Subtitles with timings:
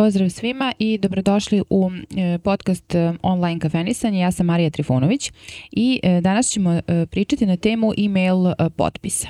[0.00, 4.20] Pozdrav svima i dobrodošli u e, podcast e, Online kafenisanje.
[4.20, 5.32] Ja sam Marija Trifunović
[5.72, 6.80] i e, danas ćemo
[7.10, 8.36] pričati na temu email
[8.76, 9.28] potpisa.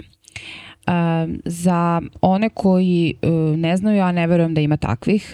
[1.45, 3.15] Za one koji
[3.57, 5.33] ne znaju, a ne verujem da ima takvih,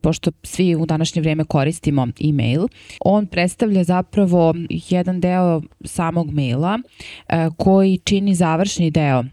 [0.00, 2.66] pošto svi u današnje vrijeme koristimo e-mail,
[3.00, 6.78] on predstavlja zapravo jedan deo samog maila
[7.56, 9.24] koji čini završni deo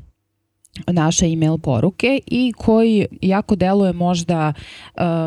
[0.88, 4.54] naše e-mail poruke i koji jako deluje možda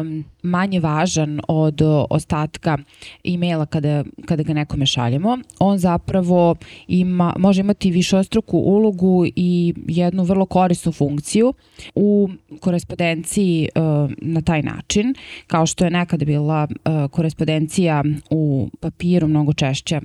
[0.01, 2.79] um, manje važan od ostatka
[3.25, 5.39] e-maila kada, kada ga nekome šaljemo.
[5.59, 6.55] On zapravo
[6.89, 11.55] ima, može imati višostruku ulogu i jednu vrlo korisnu funkciju
[11.95, 12.29] u
[12.61, 15.15] korespondenciji uh, na taj način,
[15.47, 20.01] kao što je nekada bila uh, korespondencija u papiru mnogo češće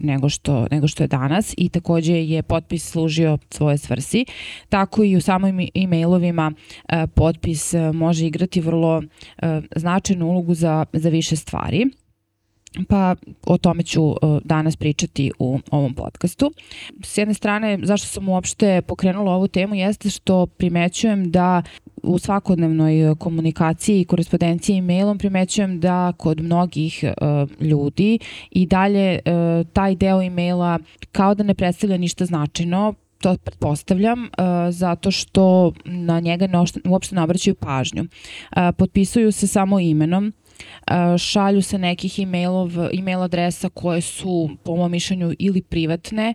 [0.00, 4.24] nego, što, nego što je danas i takođe je potpis služio svoje svrsi,
[4.68, 9.02] tako i u samim e-mailovima uh, potpis može igrati vrlo
[9.76, 11.90] značajnu ulogu za, za više stvari
[12.88, 13.14] pa
[13.46, 16.52] o tome ću uh, danas pričati u ovom podcastu.
[17.02, 21.62] S jedne strane, zašto sam uopšte pokrenula ovu temu jeste što primećujem da
[22.02, 28.18] u svakodnevnoj komunikaciji i korespondenciji e-mailom primećujem da kod mnogih uh, ljudi
[28.50, 30.78] i dalje uh, taj deo e-maila
[31.12, 32.94] kao da ne predstavlja ništa značajno,
[33.24, 34.28] to pretpostavljam uh,
[34.70, 38.02] zato što na njega ne, uopšte ne obraćaju pažnju.
[38.02, 40.32] Uh, potpisuju se samo imenom,
[40.90, 46.34] uh, šalju se nekih e-mailov, e-mail adresa koje su po mom mišljenju ili privatne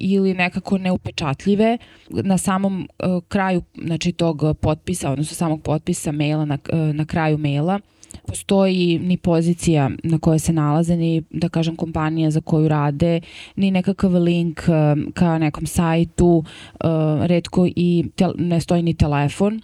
[0.00, 1.78] ili nekako neupečatljive.
[2.10, 2.88] Na samom
[3.28, 6.58] kraju znači, tog potpisa, odnosno samog potpisa maila na,
[6.92, 7.80] na kraju maila
[8.26, 13.20] postoji ni pozicija na kojoj se nalaze, ni da kažem kompanija za koju rade,
[13.56, 18.04] ni nekakav link uh, ka nekom sajtu, uh, redko i
[18.38, 19.60] ne stoji ni telefon.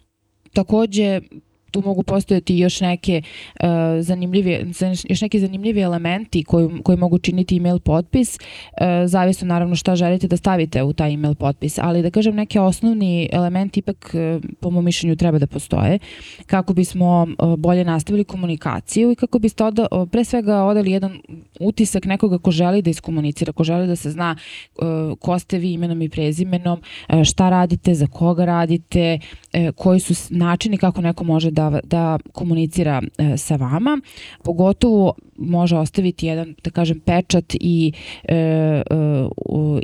[0.52, 1.20] Takođe,
[1.70, 3.22] tu mogu postojati još neke
[3.60, 3.68] uh,
[4.00, 4.64] zanimljive
[5.08, 10.28] još neki zanimljivi elementi koji koji mogu činiti email potpis uh, zavisno naravno šta želite
[10.28, 14.70] da stavite u taj email potpis ali da kažem neki osnovni elementi ipak uh, po
[14.70, 15.98] mom mišljenju treba da postoje
[16.46, 21.20] kako bismo uh, bolje nastavili komunikaciju i kako biste oda, uh, pre svega odali jedan
[21.60, 24.36] utisak nekoga ko želi da iskomunicira ko želi da se zna
[24.76, 30.00] uh, ko ste vi imenom i prezimenom uh, šta radite za koga radite uh, koji
[30.00, 34.00] su načini kako neko može da, da komunicira e, sa vama.
[34.44, 37.92] Pogotovo može ostaviti jedan, da kažem, pečat i,
[38.24, 38.82] e, e,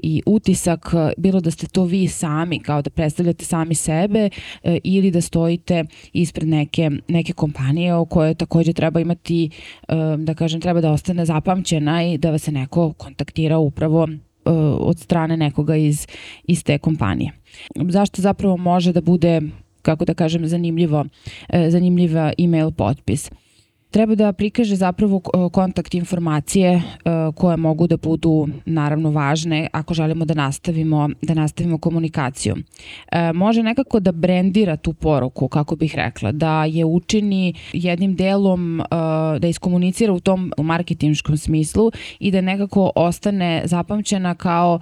[0.03, 4.29] i utisak, bilo da ste to vi sami, kao da predstavljate sami sebe
[4.63, 9.51] e, ili da stojite ispred neke, neke kompanije o kojoj takođe treba imati,
[9.89, 14.51] e, da kažem, treba da ostane zapamćena i da vas se neko kontaktira upravo e,
[14.79, 16.07] od strane nekoga iz,
[16.45, 17.33] iz te kompanije.
[17.89, 19.41] Zašto zapravo može da bude
[19.84, 21.05] kako da kažem, zanimljivo,
[21.49, 23.31] e, zanimljiva email potpis
[23.95, 25.21] treba da prikaže zapravo
[25.53, 26.83] kontakt informacije e,
[27.34, 32.56] koje mogu da budu naravno važne ako želimo da nastavimo da nastavimo komunikaciju.
[33.12, 38.83] E, može nekako da brendira tu poruku, kako bih rekla, da je učini jednim delom
[39.39, 44.81] da iskomunicira u tom marketinškom smislu i da nekako ostane zapamćena kao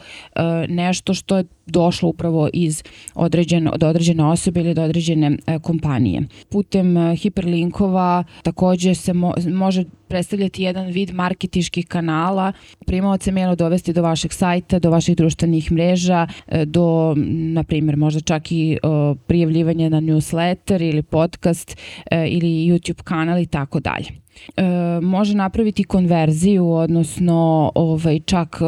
[0.69, 2.83] nešto što je došlo upravo iz
[3.15, 6.23] određene, od određene osobe ili od određene e, kompanije.
[6.49, 12.53] Putem e, hiperlinkova takođe se mo, može predstavljati jedan vid marketiških kanala,
[12.87, 18.21] primaoce maila dovesti do vašeg sajta, do vaših društvenih mreža, e, do, na primjer, možda
[18.21, 21.77] čak i o, prijavljivanje na newsletter ili podcast
[22.11, 24.22] e, ili YouTube kanal i tako dalje
[24.57, 24.63] e,
[25.03, 28.65] može napraviti konverziju, odnosno ovaj, čak e,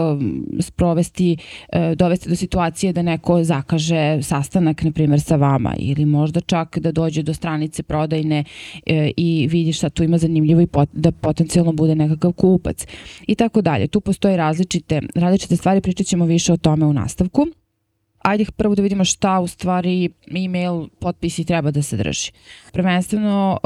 [0.63, 1.37] sprovesti,
[1.73, 6.79] e, dovesti do situacije da neko zakaže sastanak, na primjer, sa vama ili možda čak
[6.79, 8.45] da dođe do stranice prodajne
[8.87, 12.87] e, i vidi šta tu ima zanimljivo i pot, da potencijalno bude nekakav kupac
[13.27, 13.87] i tako dalje.
[13.87, 17.47] Tu postoje različite, različite stvari, pričat ćemo više o tome u nastavku
[18.25, 20.10] ajde prvo da vidimo šta u stvari
[20.45, 22.33] e-mail potpisi treba da se drži.
[22.72, 23.59] Prvenstveno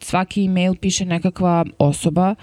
[0.00, 2.34] svaki e-mail piše nekakva osoba,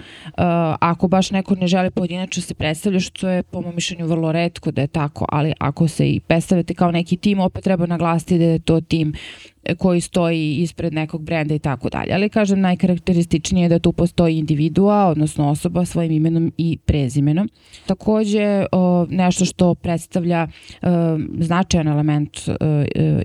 [0.79, 4.71] ako baš neko ne želi pojedinačno se predstavlja, što je po mom mišljenju vrlo redko
[4.71, 8.43] da je tako, ali ako se i predstavljate kao neki tim, opet treba naglasiti da
[8.43, 9.13] je to tim
[9.77, 12.13] koji stoji ispred nekog brenda i tako dalje.
[12.13, 17.49] Ali kažem, najkarakterističnije je da tu postoji individua, odnosno osoba svojim imenom i prezimenom.
[17.85, 18.65] Takođe,
[19.09, 20.47] nešto što predstavlja
[21.39, 22.37] značajan element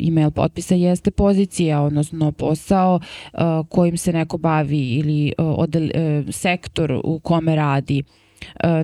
[0.09, 3.01] email potpisa jeste pozicija, odnosno posao
[3.69, 5.89] kojim se neko bavi ili odel,
[6.31, 8.03] sektor u kome radi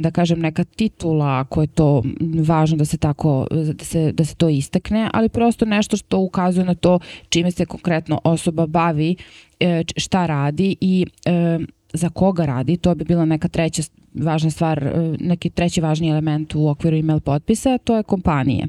[0.00, 2.02] da kažem neka titula ako je to
[2.46, 6.64] važno da se tako da se da se to istakne, ali prosto nešto što ukazuje
[6.64, 6.98] na to
[7.28, 9.16] čime se konkretno osoba bavi,
[9.60, 11.58] e, šta radi i e,
[11.92, 13.82] za koga radi, to bi bila neka treća
[14.14, 18.68] važna stvar, neki treći važni element u okviru email potpisa, to je kompanije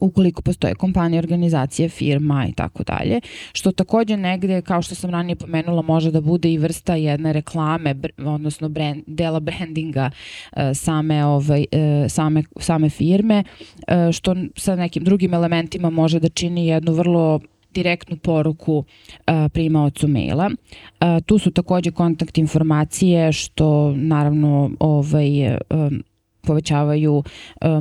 [0.00, 3.20] ukoliko postoje kompanije, organizacije, firma i tako dalje,
[3.52, 7.94] što takođe negde, kao što sam ranije pomenula, može da bude i vrsta jedne reklame,
[8.18, 10.10] odnosno brand, dela brandinga
[10.56, 13.44] e, same, ovaj, e, same, same firme,
[13.86, 17.40] e, što sa nekim drugim elementima može da čini jednu vrlo
[17.74, 18.84] direktnu poruku
[19.52, 20.50] primaocu maila.
[21.26, 26.02] Tu su takođe kontakt informacije što naravno ovaj, um,
[26.46, 27.24] povećavaju uh,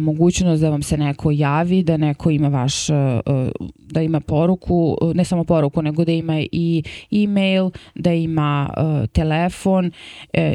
[0.02, 2.96] mogućnost da vam se neko javi, da neko ima vaš, uh,
[3.78, 9.86] da ima poruku, ne samo poruku, nego da ima i e-mail, da ima uh, telefon
[9.86, 9.92] uh,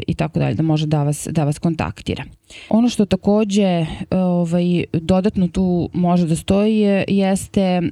[0.06, 2.24] i tako dalje, da može da vas, da vas kontaktira.
[2.68, 7.82] Ono što takođe ovaj, dodatno tu može da stoji je, jeste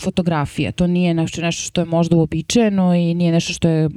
[0.00, 0.72] fotografija.
[0.72, 3.88] To nije nešto, nešto što je možda uobičajeno i nije nešto što je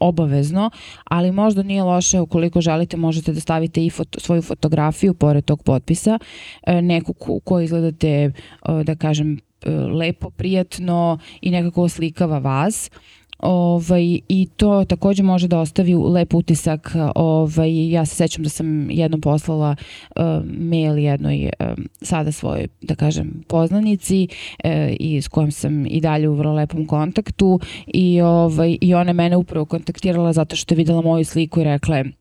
[0.00, 0.70] obavezno,
[1.04, 5.62] ali možda nije loše ukoliko želite možete da stavite i foto, svoju fotografiju pored tog
[5.62, 6.18] potpisa,
[6.66, 8.32] e, neku ko, ko izgledate, e,
[8.84, 12.90] da kažem, e, lepo, prijatno i nekako oslikava vas.
[13.42, 16.92] Ovaj, I to takođe može da ostavi lep utisak.
[17.14, 19.76] Ovaj, ja se sećam da sam jednom poslala
[20.16, 21.66] uh, mail jednoj uh,
[22.02, 24.28] sada svojoj, da kažem, poznanici
[24.64, 24.70] uh,
[25.00, 29.36] i s kojom sam i dalje u vrlo lepom kontaktu i, ovaj, i ona mene
[29.36, 32.19] upravo kontaktirala zato što je videla moju sliku i rekla je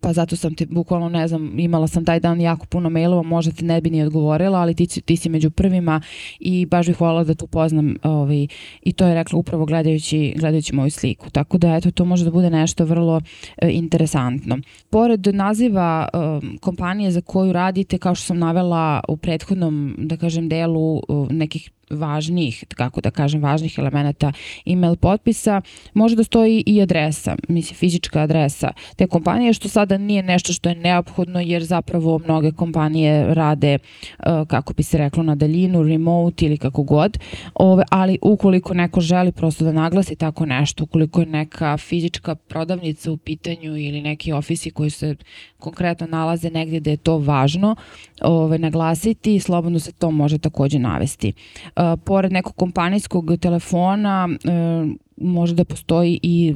[0.00, 3.52] pa zato sam ti bukvalno ne znam, imala sam taj dan jako puno mailova, možda
[3.52, 6.00] ti ne bi ni odgovorila, ali ti, ti si među prvima
[6.40, 8.46] i baš bih volala da tu poznam ovaj,
[8.82, 11.30] i to je rekla upravo gledajući, gledajući moju sliku.
[11.30, 13.20] Tako da eto, to može da bude nešto vrlo
[13.56, 14.58] e, interesantno.
[14.90, 16.18] Pored naziva e,
[16.60, 21.70] kompanije za koju radite, kao što sam navela u prethodnom, da kažem, delu e, nekih
[21.90, 24.32] važnijih, kako da kažem, važnih elemenata
[24.66, 25.60] email potpisa,
[25.94, 30.68] može da stoji i adresa, mislim fizička adresa te kompanije, što sada nije nešto što
[30.68, 36.46] je neophodno jer zapravo mnoge kompanije rade, uh, kako bi se reklo, na daljinu, remote
[36.46, 37.18] ili kako god,
[37.54, 43.12] ove, ali ukoliko neko želi prosto da naglasi tako nešto, ukoliko je neka fizička prodavnica
[43.12, 45.16] u pitanju ili neki ofisi koji se
[45.58, 47.76] konkretno nalaze negdje da je to važno
[48.22, 51.32] ove, naglasiti slobodno se to može takođe navesti.
[51.78, 56.54] Uh, pored nekog kompanijskog telefona uh, može da postoji i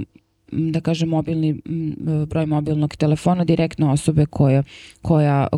[0.52, 1.60] da kažem mobilni
[2.26, 4.62] broj mobilnog telefona direktno osobe koja
[5.02, 5.48] koja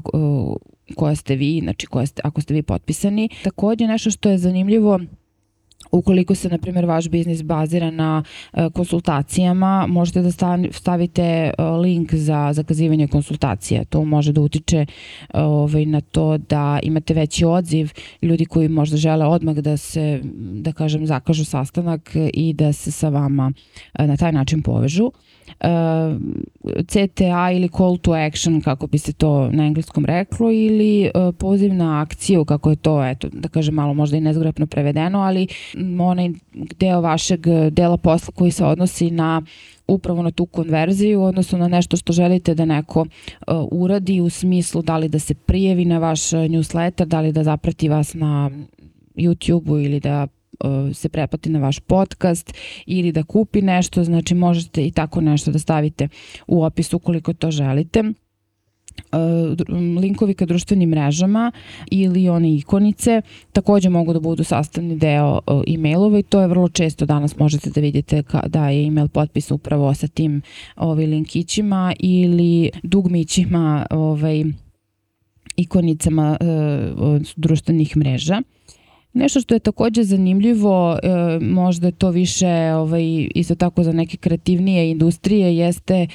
[0.94, 3.28] koja ste vi, znači koja ste, ako ste vi potpisani.
[3.44, 5.00] Takođe nešto što je zanimljivo
[5.90, 8.22] Ukoliko se, na primjer, vaš biznis bazira na
[8.52, 10.30] e, konsultacijama, možete da
[10.72, 13.84] stavite e, link za zakazivanje konsultacija.
[13.84, 14.86] To može da utiče
[15.34, 17.92] ovaj, na to da imate veći odziv
[18.22, 20.20] ljudi koji možda žele odmah da se,
[20.52, 23.52] da kažem, zakažu sastanak i da se sa vama
[23.94, 25.10] e, na taj način povežu.
[26.86, 31.74] CTA ili call to action kako bi se to na engleskom reklo ili uh, poziv
[31.74, 35.46] na akciju kako je to eto da kažem malo možda i nezgrapno prevedeno ali
[36.00, 39.42] onaj deo vašeg dela posla koji se odnosi na
[39.86, 43.06] upravo na tu konverziju, odnosno na nešto što želite da neko uh,
[43.70, 47.88] uradi u smislu da li da se prijevi na vaš newsletter, da li da zaprati
[47.88, 48.50] vas na
[49.16, 50.26] YouTube-u ili da
[50.94, 52.52] se preplati na vaš podcast
[52.86, 56.08] ili da kupi nešto, znači možete i tako nešto da stavite
[56.46, 58.02] u opis ukoliko to želite
[60.00, 61.52] linkovi ka društvenim mrežama
[61.90, 67.06] ili one ikonice takođe mogu da budu sastavni deo e-mailova i to je vrlo često
[67.06, 70.42] danas možete da vidite da je e-mail potpis upravo sa tim
[70.76, 74.44] ovaj, linkićima ili dugmićima ovaj,
[75.56, 78.42] ikonicama uh, društvenih mreža.
[79.14, 81.08] Nešto što je takođe zanimljivo, e,
[81.40, 86.06] možda je to više ovaj, isto tako za neke kreativnije industrije, jeste e,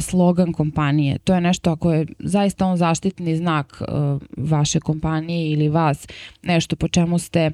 [0.00, 1.18] slogan kompanije.
[1.18, 3.92] To je nešto ako je zaista on zaštitni znak e,
[4.36, 6.06] vaše kompanije ili vas,
[6.42, 7.50] nešto po čemu ste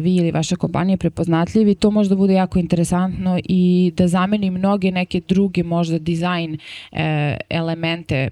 [0.00, 5.20] vi ili vaša kompanija prepoznatljivi, to možda bude jako interesantno i da zameni mnoge neke
[5.28, 6.58] druge možda dizajn
[7.48, 8.28] elemente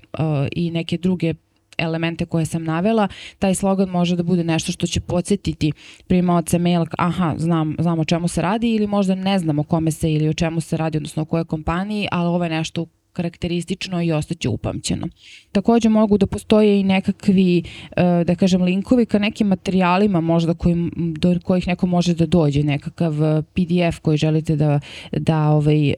[0.52, 1.34] i neke druge
[1.78, 3.08] elemente koje sam navela,
[3.38, 5.72] taj slogan može da bude nešto što će podsjetiti
[6.06, 9.90] primaoce maila, aha, znam, znam o čemu se radi ili možda ne znam o kome
[9.90, 12.86] se ili o čemu se radi, odnosno o kojoj kompaniji, ali ovo je nešto
[13.18, 15.08] karakteristično i ostaće upamćeno.
[15.52, 17.62] Takođe mogu da postoje i nekakvi,
[17.96, 22.62] e, da kažem, linkovi ka nekim materijalima možda koji, do kojih neko može da dođe,
[22.62, 24.80] nekakav e, PDF koji želite da,
[25.12, 25.94] da, ovaj, e,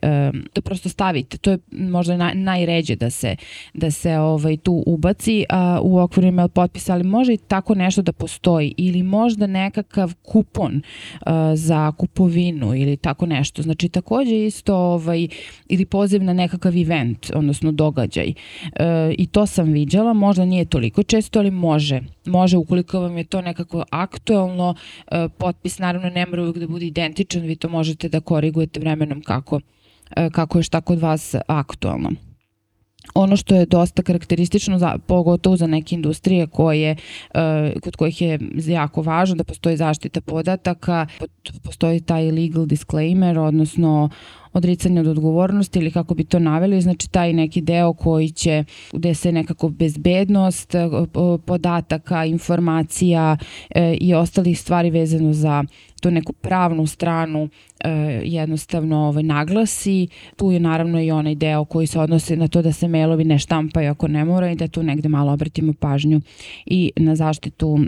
[0.55, 1.39] da prosto stavite.
[1.39, 3.37] To je možda naj, najređe da se,
[3.75, 8.03] da se ovaj, tu ubaci a, u okviru email potpisa, ali može i tako nešto
[8.03, 10.83] da postoji ili možda nekakav kupon
[11.27, 13.63] a, za kupovinu ili tako nešto.
[13.63, 15.29] Znači takođe isto ovaj,
[15.69, 18.29] ili poziv na nekakav event, odnosno događaj.
[18.29, 18.35] E,
[19.19, 22.01] I to sam viđala, možda nije toliko često, ali može.
[22.27, 24.75] Može ukoliko vam je to nekako aktuelno,
[25.11, 29.23] e, potpis naravno ne mora uvijek da bude identičan, vi to možete da korigujete vremenom
[29.23, 29.61] kako,
[30.17, 32.11] e, kako je šta kod vas aktuelno
[33.15, 36.97] ono što je dosta karakteristično za, pogotovo za neke industrije koje
[37.35, 41.07] uh, kod kojih je jako važno da postoji zaštita podataka,
[41.63, 44.11] postoji taj legal disclaimer, odnosno
[44.53, 49.15] odricanje od odgovornosti ili kako bi to naveli, znači taj neki deo koji će, gde
[49.15, 50.89] se nekako bezbednost e,
[51.47, 53.37] podataka, informacija
[53.71, 55.65] e, i ostalih stvari vezano za
[56.01, 57.49] tu neku pravnu stranu
[57.85, 57.91] e,
[58.25, 60.09] jednostavno ovaj, naglasi.
[60.37, 63.39] Tu je naravno i onaj deo koji se odnosi na to da se mailovi ne
[63.39, 66.21] štampaju ako ne mora i da tu negde malo obratimo pažnju
[66.67, 67.79] i na zaštitu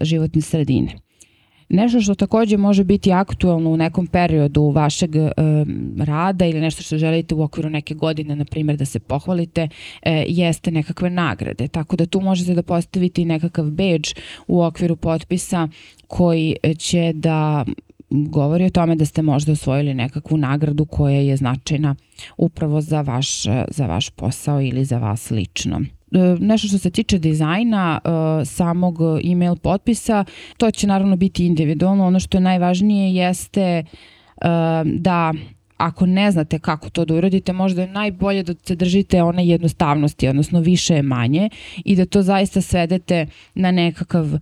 [0.00, 0.92] životne sredine.
[1.72, 5.30] Nešto što takođe može biti aktuelno u nekom periodu vašeg e,
[5.98, 9.68] rada ili nešto što želite u okviru neke godine, na primjer, da se pohvalite,
[10.02, 11.68] e, jeste nekakve nagrade.
[11.68, 14.08] Tako da tu možete da postavite i nekakav badge
[14.46, 15.68] u okviru potpisa
[16.06, 17.64] koji će da
[18.10, 21.94] govori o tome da ste možda osvojili nekakvu nagradu koja je značajna
[22.36, 25.80] upravo za vaš, za vaš posao ili za vas lično.
[26.14, 30.24] E, nešto što se tiče dizajna e, samog email potpisa,
[30.56, 32.06] to će naravno biti individualno.
[32.06, 33.84] Ono što je najvažnije jeste e,
[34.84, 35.32] da
[35.82, 40.28] ako ne znate kako to da uradite, možda je najbolje da se držite one jednostavnosti,
[40.28, 41.48] odnosno više je manje
[41.84, 44.38] i da to zaista svedete na nekakav uh,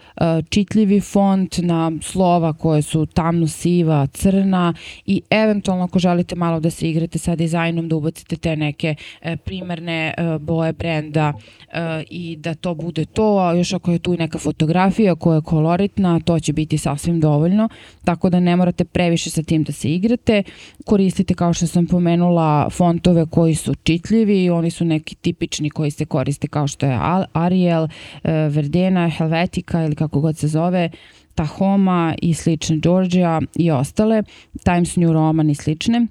[0.51, 4.75] čitljivi font, na slova koje su tamno siva, crna
[5.07, 9.31] i eventualno ako želite malo da se igrate sa dizajnom, da ubacite te neke uh,
[9.45, 11.75] primerne uh, boje brenda uh,
[12.11, 16.21] i da to bude to, a još ako je tu neka fotografija koja je koloritna,
[16.21, 17.69] to će biti sasvim dovoljno,
[18.05, 20.43] tako da ne morate previše sa tim da se igrate.
[20.85, 25.91] Koristite koristite, kao što sam pomenula, fontove koji su čitljivi, oni su neki tipični koji
[25.91, 26.99] se koriste kao što je
[27.33, 27.89] Arial,
[28.25, 30.91] e, Verdena, Helvetica ili kako god se zove,
[31.35, 34.23] Tahoma i slične, Georgia i ostale,
[34.65, 36.07] Times New Roman i slične.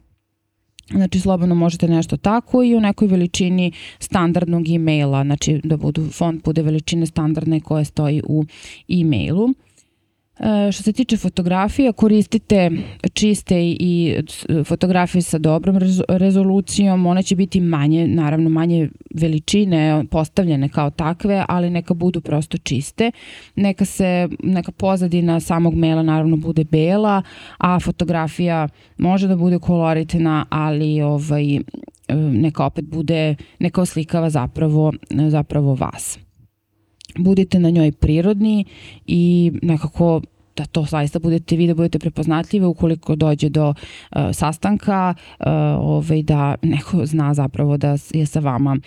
[0.92, 6.44] Znači, slobodno možete nešto tako i u nekoj veličini standardnog e-maila, znači da budu, font
[6.44, 8.46] bude veličine standardne koje stoji u
[8.88, 9.54] e-mailu.
[10.40, 12.72] E, što se tiče fotografija, koristite
[13.14, 14.16] čiste i
[14.66, 15.78] fotografije sa dobrom
[16.08, 22.58] rezolucijom, one će biti manje, naravno manje veličine postavljene kao takve, ali neka budu prosto
[22.58, 23.12] čiste.
[23.56, 27.22] Neka se, neka pozadina samog maila naravno bude bela,
[27.58, 28.68] a fotografija
[28.98, 31.62] može da bude koloritna, ali ovaj, e,
[32.16, 34.94] neka opet bude, neka oslikava zapravo,
[35.30, 36.29] zapravo vas
[37.24, 38.66] budite na njoj prirodni
[39.08, 40.22] i nekako
[40.60, 45.46] da to zaista budete vi, da budete prepoznatljive ukoliko dođe do uh, sastanka, uh,
[45.80, 48.78] ovaj, da neko zna zapravo da je sa vama,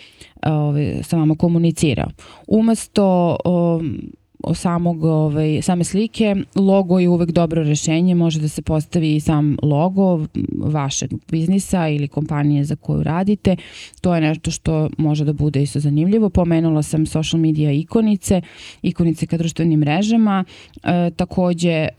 [0.45, 2.09] uh, ovaj, sa vama komunicirao.
[2.47, 4.13] Umesto um,
[4.53, 9.57] samog, ovaj, same slike, logo je uvek dobro rešenje, može da se postavi i sam
[9.61, 10.25] logo
[10.57, 13.55] vašeg biznisa ili kompanije za koju radite.
[14.01, 16.29] To je nešto što može da bude isto zanimljivo.
[16.29, 18.41] Pomenula sam social media ikonice,
[18.81, 20.43] ikonice ka društvenim mrežama,
[20.83, 21.89] e, takođe e,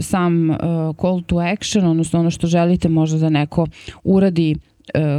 [0.00, 0.56] sam e,
[1.00, 3.66] call to action, odnosno ono što želite možda da neko
[4.04, 4.56] uradi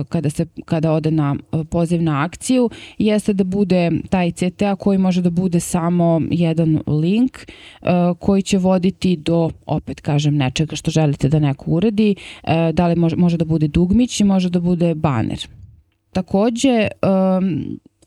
[0.10, 4.98] kada, se, kada ode na e, poziv na akciju jeste da bude taj CTA koji
[4.98, 7.46] može da bude samo jedan link e,
[8.20, 12.16] koji će voditi do, opet kažem, nečega što želite da neko uradi,
[12.74, 15.48] da li može, može da bude dugmić i može da bude baner.
[16.12, 16.88] Takođe,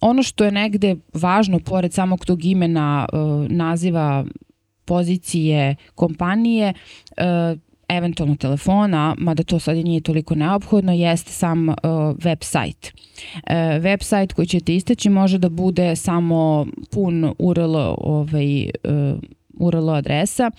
[0.00, 3.06] ono što je negde važno pored samog tog imena,
[3.48, 4.24] naziva
[4.84, 6.72] pozicije kompanije,
[7.88, 11.74] eventualno telefona, mada to sad nije toliko neophodno, jeste sam uh,
[12.24, 12.92] web sajt.
[13.34, 19.18] Uh, web sajt koji ćete istaći može da bude samo pun URL ovaj, uh,
[19.58, 20.50] URL adresa.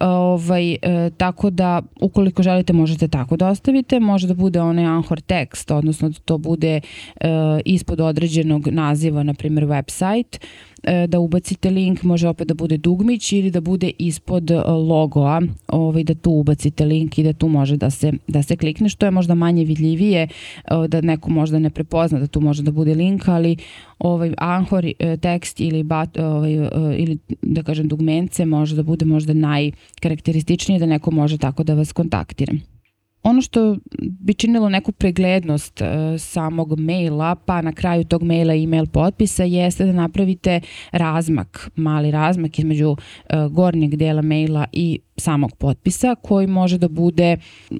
[0.00, 4.00] Ovaj, e, tako da, ukoliko želite, možete tako da ostavite.
[4.00, 6.80] Može da bude onaj Anchor tekst, odnosno da to bude e,
[7.64, 10.38] ispod određenog naziva, na primjer website.
[11.08, 16.14] Da ubacite link, može opet da bude dugmić ili da bude ispod logoa, ovaj, da
[16.14, 19.34] tu ubacite link i da tu može da se, da se klikne, što je možda
[19.34, 20.28] manje vidljivije,
[20.88, 23.56] da neko možda ne prepozna da tu može da bude link, ali
[23.98, 24.86] ovaj anhor
[25.20, 26.52] tekst ili bat, ovaj,
[26.98, 31.92] ili da kažem dugmence može da bude možda najkarakterističnije da neko može tako da vas
[31.92, 32.52] kontaktira.
[33.22, 35.86] Ono što bi činilo neku preglednost uh,
[36.20, 40.60] samog maila, pa na kraju tog maila i email potpisa, jeste da napravite
[40.92, 42.96] razmak, mali razmak između uh,
[43.52, 47.36] gornjeg dela maila i samog potpisa koji može da bude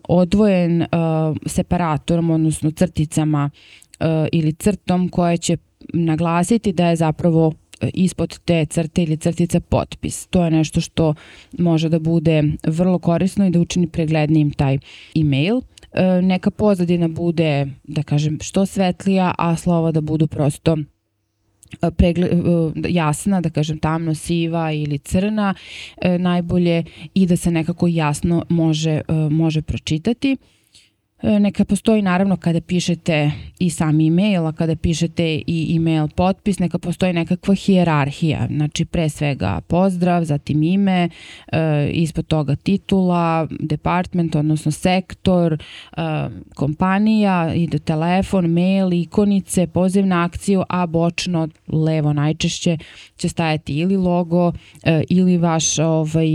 [0.09, 0.89] odvojen uh,
[1.47, 3.51] separatorom, odnosno crticama
[4.33, 5.57] ili crtom koja će
[5.93, 7.53] naglasiti da je zapravo
[7.95, 10.27] ispod te crte ili crtica potpis.
[10.27, 11.15] To je nešto što
[11.59, 14.79] može da bude vrlo korisno i da učini preglednijim taj
[15.15, 15.61] e-mail.
[15.93, 20.77] E, neka pozadina bude, da kažem, što svetlija, a slova da budu prosto
[21.83, 22.39] e, pregle, e,
[22.89, 25.55] jasna, da kažem tamno siva ili crna
[26.19, 30.37] najbolje i da se nekako jasno može, može pročitati.
[31.23, 36.59] E, neka postoji naravno kada pišete i sam e-mail, a kada pišete i e-mail potpis,
[36.59, 38.47] neka postoji nekakva hijerarhija.
[38.51, 41.09] Znači pre svega pozdrav, zatim ime,
[41.53, 45.59] e, ispod toga titula, department, odnosno sektor, e,
[46.55, 52.79] kompanija, ide telefon, mail, ikonice, poziv na akciju, a bočno, levo najčešće
[53.17, 54.53] će stajati ili logo
[55.09, 56.29] ili vaš ovaj,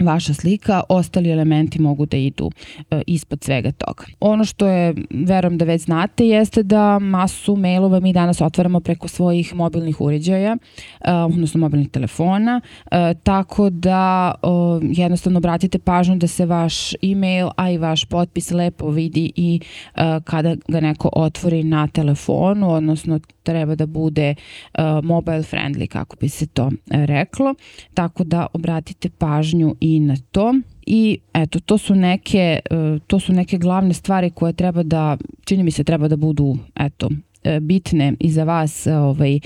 [0.00, 2.50] vaša slika, ostali elementi mogu da idu
[2.90, 4.04] e, ispod svega toga.
[4.20, 9.08] Ono što je, verujem da već znate, jeste da masu mailova mi danas otvaramo preko
[9.08, 10.56] svojih mobilnih uređaja,
[11.00, 12.60] e, odnosno mobilnih telefona,
[12.90, 14.46] e, tako da e,
[14.82, 19.60] jednostavno obratite pažnju da se vaš e-mail, a i vaš potpis lepo vidi i
[19.94, 26.16] e, kada ga neko otvori na telefonu, odnosno treba da bude uh, mobile friendly, kako
[26.20, 27.54] bi se to reklo.
[27.94, 30.54] Tako da obratite pažnju i na to.
[30.86, 35.62] I eto, to su neke, uh, to su neke glavne stvari koje treba da, čini
[35.62, 37.25] mi se, treba da budu, eto, E,
[37.60, 39.40] bitne i za vas ovaj, e,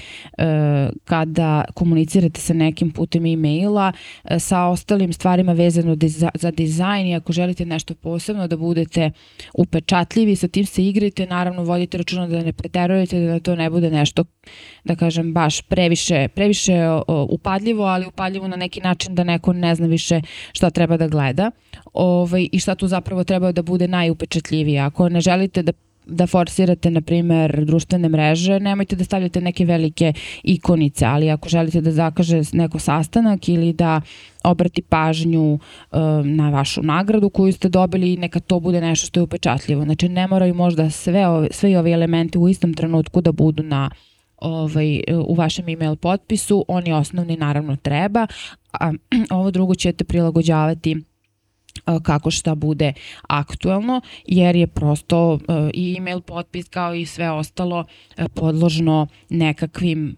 [1.05, 3.93] kada komunicirate sa nekim putem e-maila
[4.25, 5.97] e, sa ostalim stvarima vezano
[6.35, 9.11] za dizajn i ako želite nešto posebno da budete
[9.55, 13.91] upečatljivi, sa tim se igrate, naravno vodite računa da ne preterujete, da to ne bude
[13.91, 14.25] nešto,
[14.85, 16.75] da kažem, baš previše, previše
[17.29, 20.21] upadljivo, ali upadljivo na neki način da neko ne zna više
[20.53, 21.51] šta treba da gleda
[21.93, 24.81] ovaj, i šta tu zapravo treba da bude najupečatljivije.
[24.81, 25.73] Ako ne želite da
[26.07, 31.81] da forsirate, na primer, društvene mreže, nemojte da stavljate neke velike ikonice, ali ako želite
[31.81, 34.01] da zakaže neko sastanak ili da
[34.45, 39.25] obrati pažnju um, na vašu nagradu koju ste dobili, neka to bude nešto što je
[39.25, 39.85] upečatljivo.
[39.85, 43.91] Znači, ne moraju možda sve, ove, sve ovi elementi u istom trenutku da budu na
[44.37, 48.27] ovaj, u vašem email potpisu, oni osnovni naravno treba,
[48.73, 48.93] a
[49.39, 50.97] ovo drugo ćete prilagođavati
[52.03, 52.93] kako šta bude
[53.29, 55.39] aktuelno, jer je prosto
[55.75, 57.85] i email potpis kao i sve ostalo
[58.35, 60.17] podložno nekakvim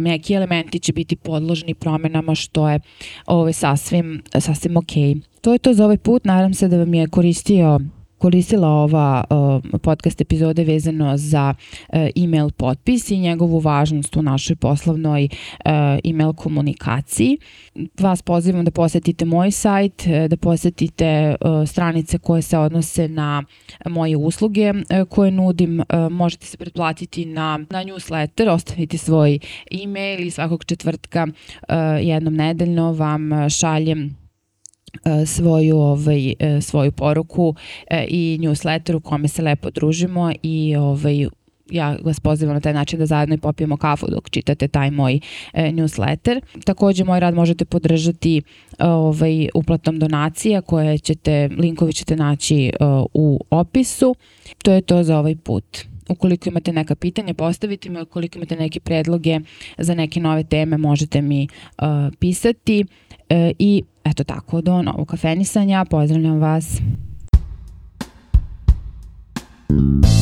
[0.00, 2.80] neki elementi će biti podložni promenama što je
[3.26, 4.92] ovaj, sasvim, sasvim ok.
[5.40, 7.80] To je to za ovaj put, nadam se da vam je koristio
[8.18, 14.56] koristila ova uh, podcast epizode vezano za uh, email potpis i njegovu važnost u našoj
[14.56, 15.70] poslovnoj uh,
[16.04, 17.38] email komunikaciji.
[18.00, 23.42] Vas pozivam da posetite moj sajt, da posetite stranice koje se odnose na
[23.86, 24.72] moje usluge
[25.08, 25.82] koje nudim.
[26.10, 29.38] Možete se pretplatiti na, na newsletter, ostaviti svoj
[29.82, 31.26] email i svakog četvrtka
[32.00, 34.25] jednom nedeljno vam šaljem
[35.26, 37.54] svoju ovaj e, svoju poruku
[37.90, 41.26] e, i newsletter u kome se lepo družimo i ovaj
[41.70, 45.20] ja vas pozivam na taj način da zajedno i popijemo kafu dok čitate taj moj
[45.52, 46.40] e, newsletter.
[46.64, 48.42] Takođe moj rad možete podržati
[48.78, 52.72] ovaj uplatom donacija koje ćete linkovi ćete naći
[53.14, 54.14] u opisu.
[54.62, 58.80] To je to za ovaj put ukoliko imate neka pitanja, postavite mi, ukoliko imate neke
[58.80, 59.40] predloge
[59.78, 61.48] za neke nove teme, možete mi
[61.82, 61.86] uh,
[62.18, 62.84] pisati
[63.28, 66.80] E, i eto tako, do novog kafenisanja, pozdravljam vas.
[69.68, 70.15] Thank you.